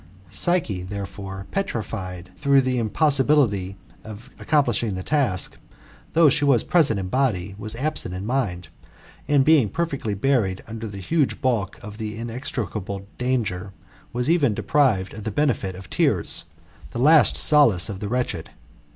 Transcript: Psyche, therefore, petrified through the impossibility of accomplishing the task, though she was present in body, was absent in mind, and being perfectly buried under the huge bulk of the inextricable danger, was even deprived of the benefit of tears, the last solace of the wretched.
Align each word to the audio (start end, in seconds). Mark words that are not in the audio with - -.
Psyche, 0.31 0.81
therefore, 0.81 1.45
petrified 1.51 2.31
through 2.35 2.61
the 2.61 2.79
impossibility 2.79 3.77
of 4.03 4.31
accomplishing 4.39 4.95
the 4.95 5.03
task, 5.03 5.57
though 6.13 6.27
she 6.27 6.43
was 6.43 6.63
present 6.63 6.99
in 6.99 7.07
body, 7.07 7.53
was 7.59 7.75
absent 7.75 8.15
in 8.15 8.25
mind, 8.25 8.69
and 9.27 9.45
being 9.45 9.69
perfectly 9.69 10.15
buried 10.15 10.63
under 10.67 10.87
the 10.87 10.97
huge 10.97 11.39
bulk 11.39 11.77
of 11.83 11.99
the 11.99 12.17
inextricable 12.17 13.05
danger, 13.19 13.73
was 14.11 14.27
even 14.27 14.55
deprived 14.55 15.13
of 15.13 15.23
the 15.23 15.29
benefit 15.29 15.75
of 15.75 15.87
tears, 15.87 16.45
the 16.89 16.99
last 16.99 17.37
solace 17.37 17.87
of 17.87 17.99
the 17.99 18.09
wretched. 18.09 18.49